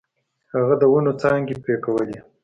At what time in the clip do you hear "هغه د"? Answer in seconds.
0.53-0.83